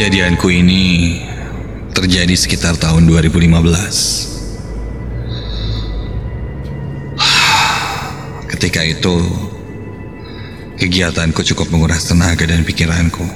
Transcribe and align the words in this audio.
Kejadianku 0.00 0.48
ini 0.48 1.20
terjadi 1.92 2.32
sekitar 2.32 2.72
tahun 2.80 3.04
2015. 3.04 3.52
Ketika 8.48 8.80
itu, 8.80 9.16
kegiatanku 10.80 11.44
cukup 11.52 11.68
menguras 11.68 12.08
tenaga 12.08 12.48
dan 12.48 12.64
pikiranku. 12.64 13.28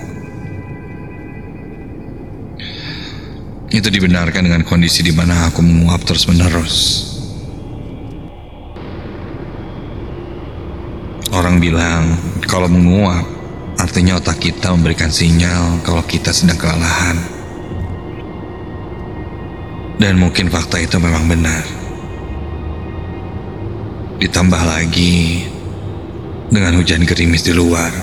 Itu 3.69 3.93
dibenarkan 3.93 4.49
dengan 4.49 4.65
kondisi 4.65 5.05
di 5.05 5.13
mana 5.13 5.53
aku 5.53 5.61
menguap 5.61 6.01
terus-menerus. 6.09 6.77
Orang 11.29 11.61
bilang 11.61 12.17
kalau 12.49 12.73
menguap 12.73 13.44
artinya 13.95 14.19
otak 14.19 14.43
kita 14.43 14.75
memberikan 14.75 15.07
sinyal 15.07 15.79
kalau 15.87 16.03
kita 16.03 16.35
sedang 16.35 16.59
kelelahan. 16.59 17.15
Dan 20.03 20.19
mungkin 20.19 20.51
fakta 20.51 20.83
itu 20.83 20.99
memang 20.99 21.31
benar. 21.31 21.63
Ditambah 24.19 24.63
lagi 24.67 25.47
dengan 26.51 26.75
hujan 26.75 27.07
gerimis 27.07 27.47
di 27.47 27.55
luar. 27.55 27.95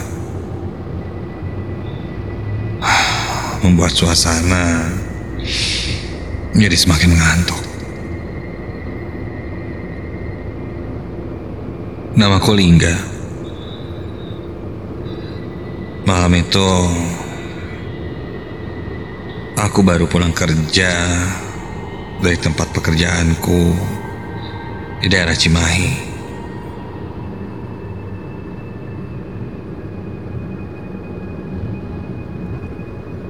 Membuat 3.67 3.91
suasana 3.91 4.95
menjadi 6.55 6.77
semakin 6.87 7.11
ngantuk. 7.19 7.63
Namaku 12.15 12.55
Lingga. 12.55 13.10
Malam 16.11 16.43
itu 16.43 16.69
aku 19.55 19.79
baru 19.79 20.11
pulang 20.11 20.35
kerja 20.35 20.91
dari 22.19 22.35
tempat 22.35 22.67
pekerjaanku 22.75 23.61
di 24.99 25.07
daerah 25.07 25.31
Cimahi. 25.31 26.11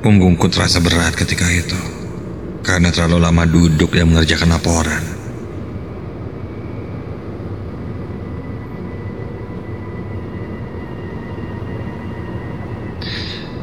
Punggungku 0.02 0.50
terasa 0.50 0.82
berat 0.82 1.14
ketika 1.14 1.46
itu 1.54 1.78
karena 2.66 2.90
terlalu 2.90 3.30
lama 3.30 3.46
duduk 3.46 3.94
dan 3.94 4.09
mengerjakan 4.09 4.58
laporan. 4.58 5.21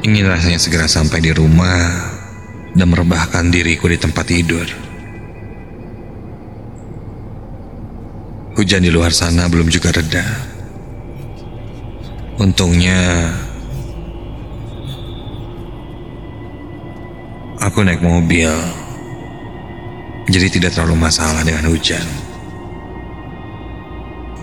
Ingin 0.09 0.25
rasanya 0.25 0.56
segera 0.56 0.89
sampai 0.89 1.20
di 1.20 1.37
rumah 1.37 1.84
dan 2.73 2.89
merebahkan 2.89 3.53
diriku 3.53 3.92
di 3.92 4.01
tempat 4.01 4.25
tidur. 4.25 4.64
Hujan 8.56 8.81
di 8.81 8.89
luar 8.89 9.12
sana 9.12 9.53
belum 9.53 9.69
juga 9.69 9.92
reda. 9.92 10.25
Untungnya 12.41 13.29
aku 17.61 17.84
naik 17.84 18.01
mobil, 18.01 18.48
jadi 20.33 20.48
tidak 20.48 20.73
terlalu 20.73 21.05
masalah 21.05 21.45
dengan 21.45 21.68
hujan. 21.68 22.08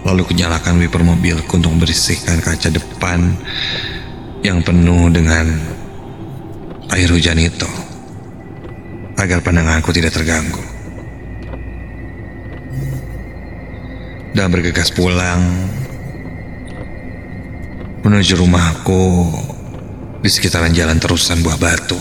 Lalu 0.06 0.30
kunyalakan 0.30 0.78
wiper 0.78 1.02
mobilku 1.02 1.58
untuk 1.58 1.74
membersihkan 1.74 2.38
kaca 2.38 2.70
depan 2.70 3.34
yang 4.46 4.62
penuh 4.62 5.10
dengan 5.10 5.50
air 6.94 7.10
hujan 7.10 7.42
itu 7.42 7.66
agar 9.18 9.42
pandanganku 9.42 9.90
tidak 9.90 10.14
terganggu. 10.14 10.62
Dan 14.38 14.54
bergegas 14.54 14.94
pulang 14.94 15.42
menuju 18.06 18.38
rumahku 18.38 19.34
di 20.22 20.30
sekitaran 20.30 20.78
jalan 20.78 21.02
terusan 21.02 21.42
buah 21.42 21.58
batu. 21.58 21.98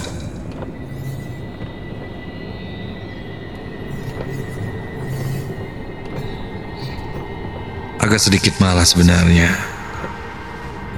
Agak 8.05 8.21
sedikit 8.21 8.61
malas 8.61 8.93
sebenarnya. 8.93 9.74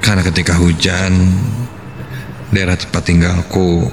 Karena 0.06 0.22
ketika 0.22 0.54
hujan, 0.54 1.34
daerah 2.54 2.78
tempat 2.78 3.02
tinggalku 3.10 3.90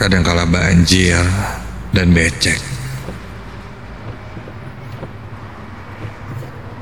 kadang 0.00 0.24
kala 0.24 0.48
banjir 0.48 1.20
dan 1.92 2.16
becek. 2.16 2.56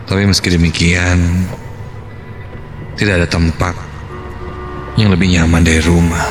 Tapi 0.07 0.31
meski 0.31 0.55
demikian, 0.55 1.51
tidak 2.95 3.27
ada 3.27 3.27
tempat 3.27 3.75
yang 4.95 5.11
lebih 5.11 5.27
nyaman 5.27 5.67
dari 5.67 5.83
rumah. 5.83 6.27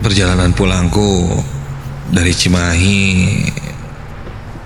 Perjalanan 0.00 0.56
pulangku 0.56 1.36
dari 2.08 2.32
Cimahi 2.32 3.12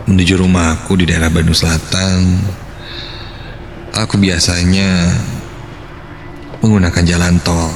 menuju 0.07 0.39
rumahku 0.39 0.95
di 0.95 1.11
daerah 1.11 1.27
Bandung 1.27 1.59
Selatan, 1.59 2.39
aku 3.91 4.15
biasanya 4.23 5.11
menggunakan 6.63 7.03
jalan 7.03 7.35
tol. 7.43 7.75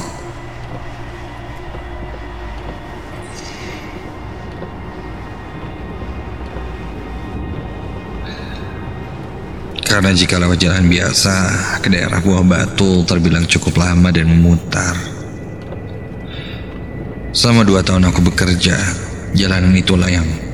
Karena 9.83 10.15
jika 10.15 10.39
lewat 10.39 10.55
jalan 10.55 10.87
biasa 10.87 11.35
ke 11.83 11.91
daerah 11.91 12.23
Buah 12.23 12.47
Batu 12.47 13.03
terbilang 13.03 13.43
cukup 13.43 13.75
lama 13.75 14.07
dan 14.07 14.31
memutar. 14.31 14.95
Selama 17.35 17.67
dua 17.67 17.83
tahun 17.83 18.07
aku 18.07 18.23
bekerja, 18.31 18.79
jalanan 19.35 19.75
itulah 19.75 20.07
yang 20.07 20.50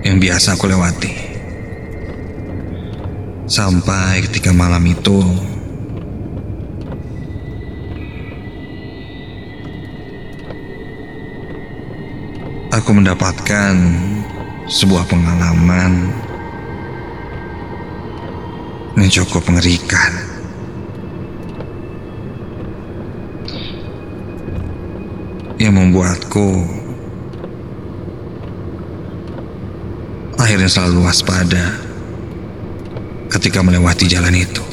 yang 0.00 0.16
biasa 0.16 0.56
aku 0.56 0.64
lewati. 0.64 1.12
Sampai 3.50 4.22
ketika 4.30 4.54
malam 4.54 4.86
itu 4.86 5.18
aku 12.70 12.90
mendapatkan 12.94 13.74
sebuah 14.70 15.04
pengalaman 15.10 16.14
yang 18.96 19.10
cukup 19.10 19.42
mengerikan. 19.50 20.12
Yang 25.60 25.74
membuatku 25.76 26.79
akhirnya 30.40 30.72
selalu 30.72 31.04
waspada 31.04 31.76
ketika 33.28 33.60
melewati 33.60 34.08
jalan 34.08 34.32
itu. 34.32 34.64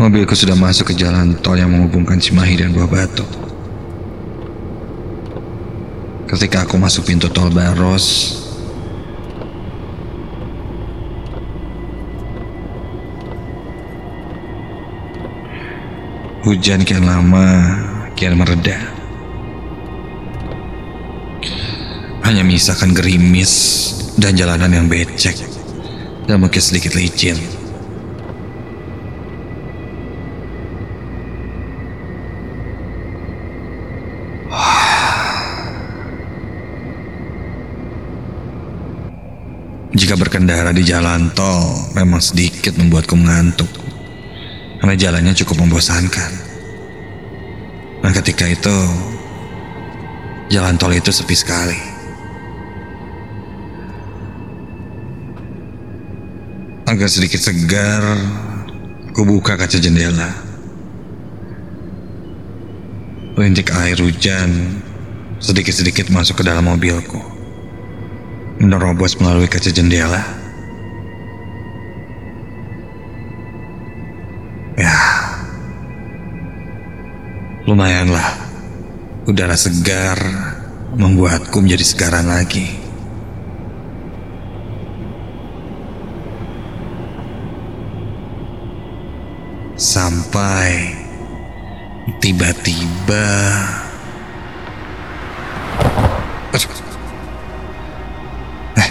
Mobilku 0.00 0.32
sudah 0.32 0.56
masuk 0.56 0.90
ke 0.90 0.94
jalan 0.96 1.36
tol 1.44 1.60
yang 1.60 1.68
menghubungkan 1.68 2.16
Cimahi 2.16 2.56
dan 2.56 2.72
Buah 2.72 2.88
Batu. 2.88 3.28
Ketika 6.24 6.64
aku 6.64 6.80
masuk 6.80 7.04
pintu 7.04 7.28
tol 7.28 7.52
Baros, 7.52 8.39
hujan 16.40 16.80
kian 16.88 17.04
lama 17.04 17.76
kian 18.16 18.32
mereda. 18.36 18.80
Hanya 22.24 22.46
menyisakan 22.46 22.96
gerimis 22.96 23.52
dan 24.16 24.38
jalanan 24.38 24.72
yang 24.72 24.86
becek 24.88 25.36
dan 26.24 26.40
mungkin 26.40 26.62
sedikit 26.62 26.96
licin. 26.96 27.36
Jika 39.90 40.16
berkendara 40.16 40.72
di 40.72 40.86
jalan 40.86 41.28
tol 41.34 41.92
memang 41.92 42.22
sedikit 42.24 42.72
membuatku 42.78 43.18
mengantuk. 43.18 43.68
Karena 44.80 44.96
jalannya 44.96 45.36
cukup 45.36 45.60
membosankan. 45.60 46.32
Dan 48.00 48.12
ketika 48.16 48.48
itu 48.48 48.76
jalan 50.48 50.80
tol 50.80 50.96
itu 50.96 51.12
sepi 51.12 51.36
sekali. 51.36 51.78
Agak 56.88 57.12
sedikit 57.12 57.38
segar, 57.38 58.02
ku 59.12 59.22
buka 59.22 59.54
kaca 59.60 59.76
jendela. 59.76 60.32
Rintik 63.36 63.70
air 63.76 64.00
hujan 64.00 64.80
sedikit-sedikit 65.38 66.08
masuk 66.08 66.40
ke 66.40 66.44
dalam 66.48 66.66
mobilku. 66.66 67.20
Menerobos 68.58 69.20
melalui 69.20 69.46
kaca 69.46 69.68
jendela. 69.68 70.39
Lumayanlah. 77.70 78.50
Udara 79.30 79.54
segar 79.54 80.18
membuatku 80.98 81.62
menjadi 81.62 81.86
segaran 81.86 82.26
lagi. 82.26 82.66
Sampai 89.78 90.98
tiba-tiba 92.18 93.30
Eh, 98.74 98.90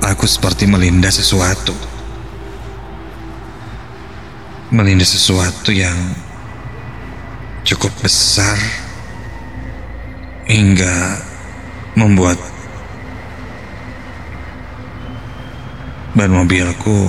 aku 0.00 0.24
seperti 0.24 0.64
melindas 0.64 1.20
sesuatu. 1.20 1.76
Melindas 4.72 5.12
sesuatu 5.12 5.68
yang 5.70 5.94
cukup 7.64 7.90
besar 8.04 8.60
hingga 10.44 11.16
membuat 11.96 12.36
ban 16.12 16.28
mobilku 16.28 17.08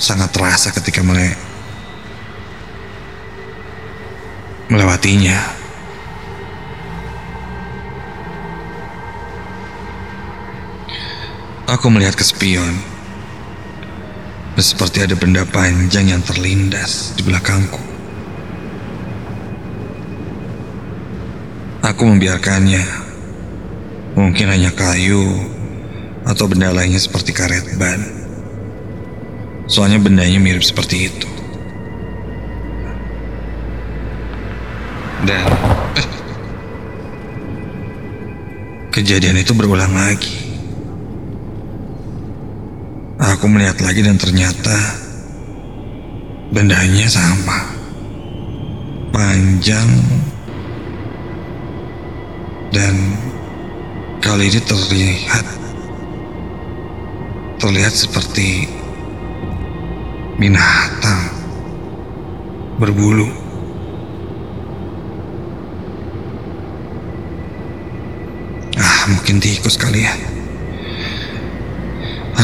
sangat 0.00 0.32
terasa 0.34 0.72
ketika 0.74 1.04
mele 1.04 1.36
melewatinya. 4.72 5.38
Aku 11.68 11.88
melihat 11.92 12.16
ke 12.16 12.24
spion. 12.24 12.91
Seperti 14.52 15.00
ada 15.00 15.16
benda 15.16 15.42
panjang 15.48 16.12
yang 16.12 16.22
terlindas 16.22 17.16
di 17.16 17.24
belakangku. 17.24 17.80
Aku 21.82 22.02
membiarkannya. 22.06 22.84
Mungkin 24.12 24.46
hanya 24.52 24.70
kayu 24.76 25.24
atau 26.28 26.44
benda 26.46 26.68
lainnya 26.68 27.00
seperti 27.00 27.32
karet 27.32 27.64
ban. 27.80 28.04
Soalnya 29.66 29.98
bendanya 29.98 30.36
mirip 30.36 30.62
seperti 30.62 31.08
itu. 31.08 31.28
Dan 35.24 35.42
eh, 35.96 36.08
kejadian 38.92 39.40
itu 39.40 39.56
berulang 39.56 39.96
lagi. 39.96 40.51
Aku 43.42 43.50
melihat 43.50 43.74
lagi 43.82 44.06
dan 44.06 44.14
ternyata 44.14 44.78
bendanya 46.54 47.10
sama. 47.10 47.74
Panjang 49.10 49.90
dan 52.70 52.94
kali 54.22 54.46
ini 54.46 54.62
terlihat 54.62 55.42
terlihat 57.58 57.90
seperti 57.90 58.70
binatang 60.38 61.26
berbulu. 62.78 63.26
Ah, 68.78 69.10
mungkin 69.10 69.42
tikus 69.42 69.74
kali 69.74 70.06
ya. 70.06 70.31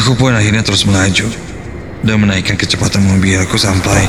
Aku 0.03 0.15
pun 0.15 0.31
akhirnya 0.31 0.62
terus 0.62 0.87
melaju 0.87 1.27
dan 2.06 2.17
menaikkan 2.23 2.55
kecepatan 2.55 3.03
mobilku 3.03 3.59
sampai 3.59 4.06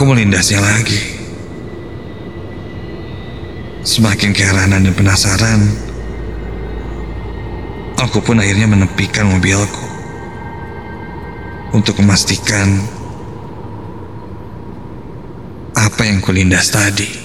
aku 0.00 0.02
melindasnya 0.16 0.64
lagi. 0.64 1.20
Semakin 3.84 4.32
keheranan 4.32 4.80
dan 4.80 4.96
penasaran, 4.96 5.60
aku 8.00 8.24
pun 8.24 8.40
akhirnya 8.40 8.64
menepikan 8.64 9.28
mobilku 9.28 9.84
untuk 11.76 12.00
memastikan 12.00 12.80
apa 15.76 16.08
yang 16.08 16.24
kulindas 16.24 16.72
tadi. 16.72 17.19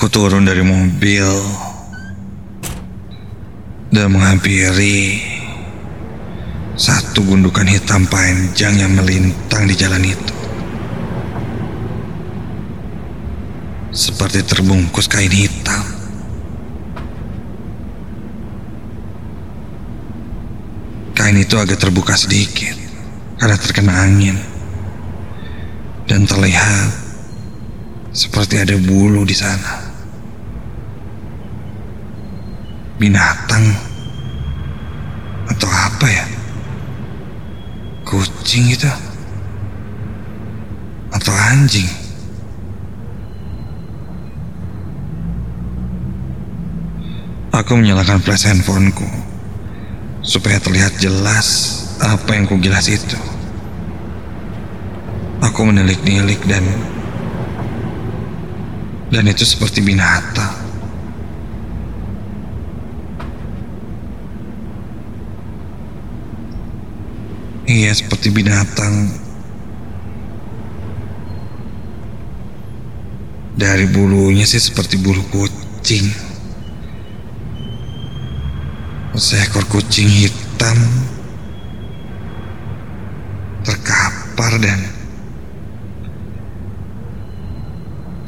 Aku 0.00 0.08
turun 0.08 0.48
dari 0.48 0.64
mobil 0.64 1.28
dan 3.92 4.08
menghampiri 4.08 5.20
satu 6.72 7.20
gundukan 7.20 7.68
hitam 7.68 8.08
panjang 8.08 8.80
yang 8.80 8.96
melintang 8.96 9.68
di 9.68 9.76
jalan 9.76 10.00
itu. 10.00 10.36
Seperti 13.92 14.40
terbungkus 14.40 15.04
kain 15.04 15.28
hitam. 15.28 15.84
Kain 21.12 21.36
itu 21.36 21.60
agak 21.60 21.76
terbuka 21.76 22.16
sedikit 22.16 22.72
karena 23.36 23.56
terkena 23.60 24.00
angin 24.00 24.40
dan 26.08 26.24
terlihat 26.24 26.88
seperti 28.16 28.64
ada 28.64 28.80
bulu 28.80 29.28
di 29.28 29.36
sana. 29.36 29.89
Binatang 33.00 33.64
atau 35.48 35.70
apa 35.72 36.04
ya? 36.04 36.24
Kucing 38.04 38.68
itu 38.68 38.84
atau 41.08 41.32
anjing? 41.32 41.88
Aku 47.56 47.80
menyalakan 47.80 48.20
flash 48.20 48.44
handphoneku 48.44 49.08
supaya 50.20 50.60
terlihat 50.60 51.00
jelas 51.00 51.80
apa 52.04 52.36
yang 52.36 52.44
kugilas 52.44 52.92
itu. 52.92 53.16
Aku 55.40 55.64
menilik-nilik 55.64 56.40
dan 56.44 56.64
dan 59.08 59.24
itu 59.24 59.48
seperti 59.48 59.80
binatang. 59.80 60.59
Iya, 67.70 67.94
seperti 67.94 68.34
binatang. 68.34 69.14
Dari 73.54 73.86
bulunya 73.86 74.42
sih 74.42 74.58
seperti 74.58 74.98
bulu 74.98 75.22
kucing. 75.30 76.02
Seekor 79.14 79.70
kucing 79.70 80.10
hitam 80.10 80.74
terkapar 83.62 84.56
dan 84.58 84.80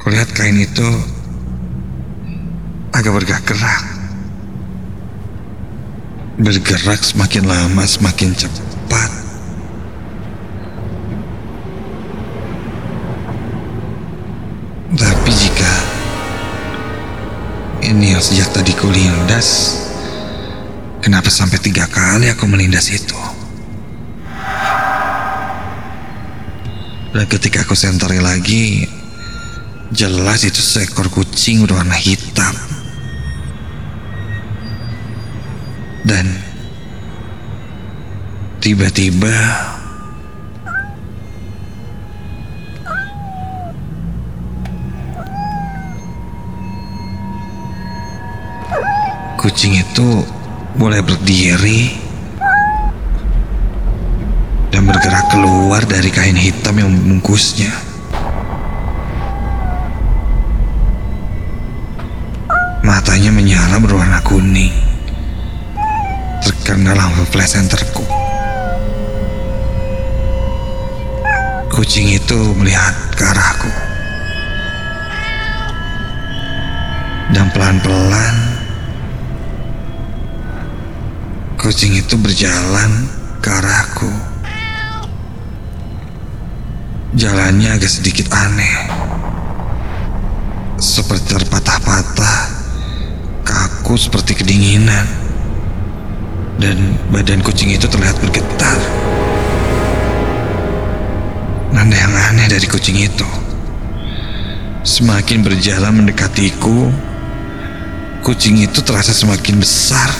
Kulihat 0.03 0.35
kain 0.35 0.59
itu 0.59 0.87
agak 2.95 3.15
bergerak-gerak. 3.15 3.83
Bergerak 6.39 7.01
semakin 7.03 7.47
lama 7.47 7.83
semakin 7.87 8.35
cepat. 8.35 8.72
Tapi 15.23 15.38
jika 15.38 15.75
ini 17.87 18.11
yang 18.11 18.19
sejak 18.19 18.50
tadi 18.59 18.75
kulindas, 18.75 19.79
kenapa 20.99 21.31
sampai 21.31 21.62
tiga 21.62 21.87
kali 21.87 22.26
aku 22.26 22.50
melindas 22.50 22.91
itu? 22.91 23.14
Dan 27.14 27.23
ketika 27.31 27.62
aku 27.62 27.79
sentari 27.79 28.19
lagi, 28.19 28.83
jelas 29.95 30.43
itu 30.43 30.59
seekor 30.59 31.07
kucing 31.07 31.62
berwarna 31.62 31.95
hitam. 31.95 32.59
Dan 36.02 36.35
tiba-tiba 38.59 39.38
kucing 49.43 49.75
itu 49.75 50.23
mulai 50.79 51.03
berdiri 51.03 51.91
dan 54.71 54.87
bergerak 54.87 55.35
keluar 55.35 55.83
dari 55.83 56.15
kain 56.15 56.39
hitam 56.39 56.79
yang 56.79 56.87
membungkusnya. 56.95 57.75
Matanya 62.87 63.35
menyala 63.35 63.83
berwarna 63.83 64.23
kuning, 64.23 64.71
terkena 66.47 66.95
lampu 66.95 67.27
centerku. 67.43 68.07
Kucing 71.67 72.15
itu 72.15 72.39
melihat 72.55 72.95
ke 73.19 73.27
arahku. 73.27 73.71
Dan 77.35 77.51
pelan-pelan 77.51 78.42
kucing 81.62 81.95
itu 81.95 82.19
berjalan 82.19 83.07
ke 83.38 83.47
arahku. 83.47 84.11
Jalannya 87.14 87.78
agak 87.78 87.87
sedikit 87.87 88.35
aneh. 88.35 88.90
Seperti 90.83 91.38
terpatah-patah, 91.38 92.38
kaku 93.47 93.95
seperti 93.95 94.42
kedinginan. 94.42 95.07
Dan 96.59 96.99
badan 97.14 97.47
kucing 97.47 97.71
itu 97.71 97.87
terlihat 97.87 98.19
bergetar. 98.19 98.78
Nanda 101.71 101.95
yang 101.95 102.11
aneh 102.35 102.50
dari 102.50 102.66
kucing 102.66 102.99
itu. 102.99 103.28
Semakin 104.83 105.47
berjalan 105.47 105.95
mendekatiku, 105.95 106.90
kucing 108.26 108.59
itu 108.59 108.83
terasa 108.83 109.14
semakin 109.14 109.62
besar 109.62 110.11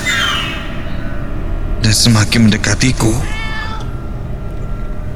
dan 1.82 1.92
semakin 1.92 2.48
mendekatiku 2.48 3.10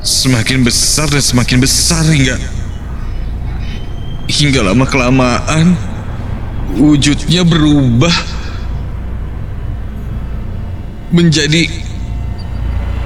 semakin 0.02 0.62
besar 0.62 1.10
dan 1.10 1.22
semakin 1.22 1.58
besar 1.58 2.02
hingga 2.06 2.38
hingga 4.26 4.60
lama 4.62 4.86
kelamaan 4.86 5.78
wujudnya 6.78 7.46
berubah 7.46 8.12
menjadi 11.14 11.70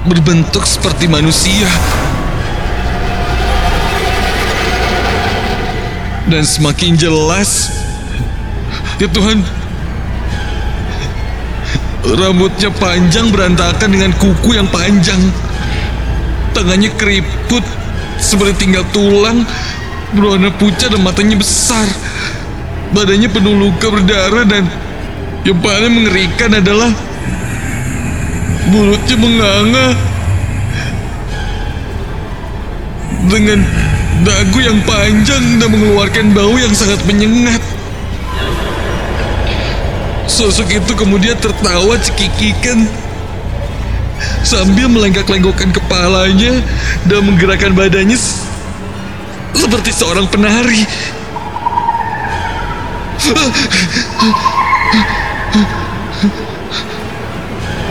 berbentuk 0.05 0.65
seperti 0.65 1.05
manusia. 1.05 1.69
Dan 6.31 6.47
semakin 6.47 6.95
jelas 6.95 7.69
ya 8.97 9.07
Tuhan 9.11 9.43
rambutnya 12.05 12.73
panjang 12.81 13.29
berantakan 13.29 13.89
dengan 13.93 14.11
kuku 14.17 14.57
yang 14.57 14.67
panjang. 14.69 15.21
Tangannya 16.51 16.91
keriput 16.97 17.63
seperti 18.17 18.67
tinggal 18.67 18.85
tulang 18.91 19.45
berwarna 20.11 20.51
pucat 20.57 20.91
dan 20.91 21.01
matanya 21.01 21.39
besar. 21.39 21.87
Badannya 22.91 23.29
penuh 23.31 23.55
luka 23.55 23.87
berdarah 23.87 24.43
dan 24.43 24.67
yang 25.47 25.57
paling 25.63 25.93
mengerikan 25.95 26.51
adalah 26.53 26.91
mulutnya 28.67 29.15
menganga 29.17 29.87
dengan 33.31 33.59
dagu 34.21 34.59
yang 34.59 34.79
panjang 34.83 35.43
dan 35.57 35.67
mengeluarkan 35.71 36.35
bau 36.35 36.53
yang 36.59 36.75
sangat 36.75 36.99
menyengat 37.07 37.61
sosok 40.31 40.71
itu 40.71 40.91
kemudian 40.95 41.35
tertawa 41.35 41.99
cekikikan 41.99 42.87
sambil 44.47 44.87
melenggak-lenggokkan 44.87 45.75
kepalanya 45.75 46.63
dan 47.03 47.19
menggerakkan 47.27 47.75
badannya 47.75 48.15
seperti 49.51 49.91
seorang 49.91 50.25
penari. 50.31 50.87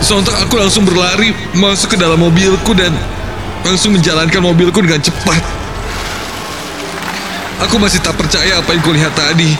Sontak 0.01 0.35
aku 0.43 0.59
langsung 0.59 0.89
berlari 0.89 1.37
masuk 1.55 1.95
ke 1.95 1.97
dalam 2.01 2.19
mobilku 2.19 2.73
dan 2.73 2.91
langsung 3.63 3.95
menjalankan 3.95 4.41
mobilku 4.43 4.81
dengan 4.81 4.99
cepat. 4.99 5.45
Aku 7.69 7.77
masih 7.77 8.01
tak 8.01 8.17
percaya 8.17 8.59
apa 8.59 8.73
yang 8.73 8.83
kulihat 8.83 9.13
tadi. 9.13 9.53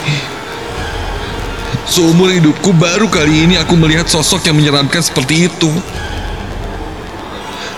Seumur 1.89 2.33
hidupku 2.35 2.77
baru 2.77 3.09
kali 3.09 3.49
ini 3.49 3.55
aku 3.57 3.79
melihat 3.79 4.09
sosok 4.11 4.49
yang 4.51 4.57
menyeramkan 4.59 5.01
seperti 5.01 5.49
itu. 5.49 5.71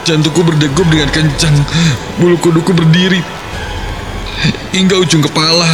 Jantungku 0.02 0.42
berdegup 0.42 0.88
dengan 0.90 1.06
kencang, 1.14 1.54
bulu 2.18 2.34
kuduku 2.42 2.74
berdiri 2.74 3.22
hingga 4.74 4.98
ujung 4.98 5.22
kepala. 5.22 5.68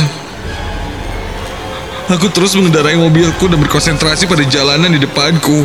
Aku 2.08 2.28
terus 2.32 2.56
mengendarai 2.56 2.96
mobilku 2.96 3.48
dan 3.52 3.60
berkonsentrasi 3.60 4.24
pada 4.28 4.44
jalanan 4.48 4.92
di 4.92 5.00
depanku 5.00 5.64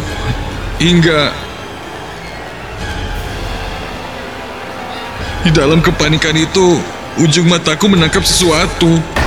hingga 0.79 1.31
di 5.43 5.51
dalam 5.55 5.79
kepanikan 5.79 6.35
itu 6.35 6.79
ujung 7.19 7.47
mataku 7.47 7.87
menangkap 7.91 8.23
sesuatu. 8.27 9.22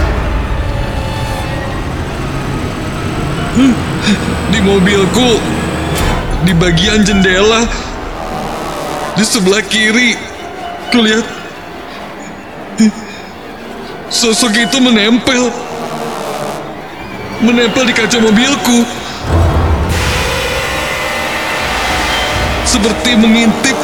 Di 4.52 4.60
mobilku, 4.60 5.40
di 6.44 6.52
bagian 6.52 7.00
jendela, 7.00 7.64
di 9.16 9.24
sebelah 9.24 9.64
kiri, 9.64 10.12
kulihat 10.92 11.24
sosok 14.12 14.60
itu 14.60 14.76
menempel, 14.76 15.48
menempel 17.40 17.88
di 17.88 17.96
kaca 17.96 18.20
mobilku, 18.20 18.84
seperti 22.68 23.16
mengintip 23.16 23.76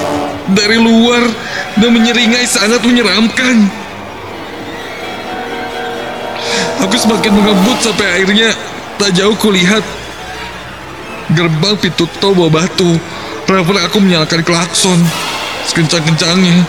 dari 0.52 0.76
luar 0.76 1.24
dan 1.80 1.96
menyeringai 1.96 2.44
sangat 2.44 2.84
menyeramkan. 2.84 3.72
Aku 6.84 6.92
semakin 6.92 7.32
mengebut 7.32 7.80
sampai 7.80 8.20
akhirnya 8.20 8.52
tak 9.02 9.18
jauh 9.18 9.34
kulihat 9.34 9.82
gerbang 11.34 11.74
pintu 11.74 12.06
tol 12.22 12.38
bawa 12.38 12.62
batu. 12.62 12.86
Refleks 13.50 13.90
aku 13.90 13.98
menyalakan 13.98 14.46
klakson 14.46 14.94
sekencang-kencangnya. 15.66 16.62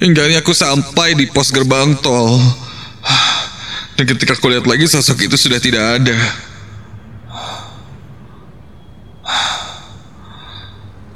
Hingga 0.00 0.32
ini 0.32 0.40
aku 0.40 0.56
sampai 0.56 1.12
di 1.12 1.28
pos 1.28 1.52
gerbang 1.52 1.92
tol. 2.00 2.40
Dan 4.00 4.08
ketika 4.08 4.32
aku 4.32 4.48
lihat 4.48 4.64
lagi 4.64 4.88
sosok 4.88 5.28
itu 5.28 5.36
sudah 5.36 5.60
tidak 5.60 6.00
ada. 6.00 6.47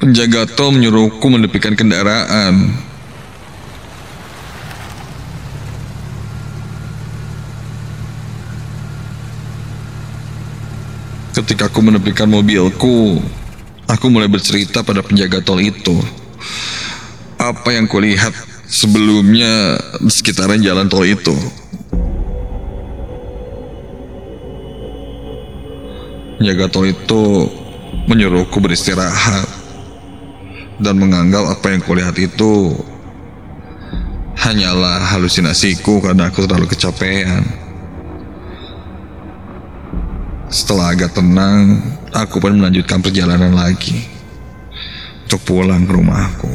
Penjaga 0.03 0.51
tol 0.51 0.75
menyuruhku 0.75 1.23
menepikan 1.31 1.79
kendaraan. 1.79 2.75
Ketika 11.39 11.71
aku 11.71 11.87
menepikan 11.87 12.27
mobilku, 12.27 13.23
aku 13.87 14.11
mulai 14.11 14.27
bercerita 14.27 14.83
pada 14.83 15.07
penjaga 15.07 15.39
tol 15.39 15.63
itu. 15.63 15.95
Apa 17.39 17.71
yang 17.71 17.87
kulihat 17.87 18.35
sebelumnya 18.67 19.79
di 20.03 20.11
sekitaran 20.11 20.59
jalan 20.67 20.91
tol 20.91 21.07
itu. 21.07 21.39
Penjaga 26.43 26.67
tol 26.75 26.91
itu 26.91 27.47
menyuruhku 28.11 28.59
beristirahat 28.59 29.47
dan 30.83 30.99
menganggap 30.99 31.47
apa 31.47 31.71
yang 31.71 31.81
kulihat 31.87 32.19
itu 32.19 32.75
hanyalah 34.35 35.15
halusinasiku 35.15 36.03
karena 36.03 36.27
aku 36.29 36.45
terlalu 36.45 36.67
kecapean. 36.67 37.47
Setelah 40.53 40.93
agak 40.93 41.17
tenang, 41.17 41.81
aku 42.13 42.37
pun 42.37 42.61
melanjutkan 42.61 43.01
perjalanan 43.01 43.57
lagi 43.57 44.05
untuk 45.25 45.41
pulang 45.49 45.89
ke 45.89 45.93
rumahku. 45.97 46.53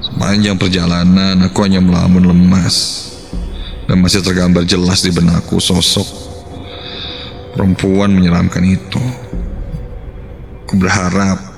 Sepanjang 0.00 0.56
perjalanan, 0.56 1.36
aku 1.44 1.58
hanya 1.68 1.84
melamun 1.84 2.32
lemas 2.32 3.10
dan 3.84 4.00
masih 4.00 4.24
tergambar 4.24 4.64
jelas 4.64 5.04
di 5.04 5.12
benakku 5.12 5.60
sosok 5.60 6.06
perempuan 7.52 8.16
menyeramkan 8.16 8.64
itu. 8.64 9.02
Aku 10.64 10.80
berharap 10.80 11.51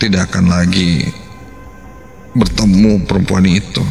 tidak 0.00 0.32
akan 0.32 0.48
lagi 0.48 1.04
bertemu 2.32 3.04
perempuan 3.04 3.44
itu. 3.44 3.84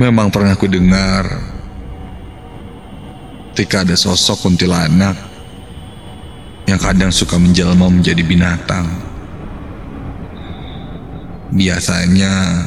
Memang 0.00 0.32
pernah 0.32 0.56
aku 0.56 0.64
dengar 0.64 1.28
ketika 3.52 3.84
ada 3.84 3.92
sosok 3.92 4.48
kuntilanak 4.48 5.12
yang 6.64 6.80
kadang 6.80 7.12
suka 7.12 7.36
menjelma 7.36 7.92
menjadi 7.92 8.24
binatang. 8.24 8.88
Biasanya 11.52 12.64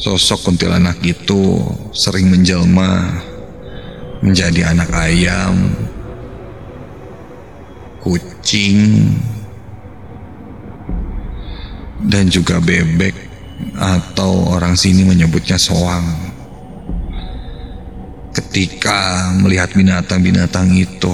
sosok 0.00 0.48
kuntilanak 0.48 0.96
itu 1.04 1.60
sering 1.92 2.32
menjelma 2.32 3.20
menjadi 4.24 4.72
anak 4.72 4.88
ayam, 4.96 5.76
kucing, 8.48 9.12
dan 12.08 12.32
juga 12.32 12.56
bebek 12.64 13.12
atau 13.76 14.56
orang 14.56 14.72
sini 14.72 15.04
menyebutnya 15.04 15.60
soang. 15.60 16.32
Ketika 18.32 19.28
melihat 19.36 19.76
binatang-binatang 19.76 20.72
itu 20.80 21.12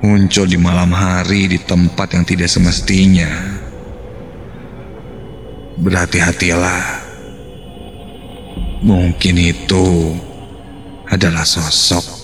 muncul 0.00 0.48
di 0.48 0.56
malam 0.56 0.96
hari 0.96 1.44
di 1.44 1.60
tempat 1.60 2.16
yang 2.16 2.24
tidak 2.24 2.48
semestinya, 2.48 3.28
berhati-hatilah. 5.76 7.04
Mungkin 8.80 9.36
itu 9.44 10.16
adalah 11.04 11.44
sosok 11.44 12.16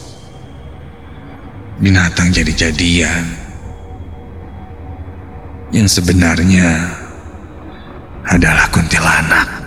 binatang 1.84 2.32
jadi-jadian 2.32 3.41
yang 5.72 5.88
sebenarnya 5.88 6.92
adalah 8.28 8.68
kuntilanak. 8.68 9.61